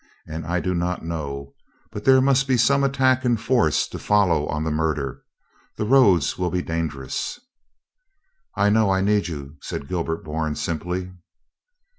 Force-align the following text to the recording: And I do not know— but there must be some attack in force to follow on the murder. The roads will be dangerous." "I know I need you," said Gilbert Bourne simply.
And 0.25 0.47
I 0.47 0.59
do 0.59 0.73
not 0.73 1.05
know— 1.05 1.53
but 1.91 2.05
there 2.05 2.21
must 2.21 2.47
be 2.47 2.57
some 2.57 2.83
attack 2.83 3.23
in 3.23 3.37
force 3.37 3.85
to 3.87 3.99
follow 3.99 4.47
on 4.47 4.63
the 4.63 4.71
murder. 4.71 5.21
The 5.77 5.85
roads 5.85 6.39
will 6.39 6.49
be 6.49 6.63
dangerous." 6.63 7.39
"I 8.55 8.71
know 8.71 8.89
I 8.89 9.01
need 9.01 9.27
you," 9.27 9.57
said 9.61 9.87
Gilbert 9.87 10.23
Bourne 10.23 10.55
simply. 10.55 11.11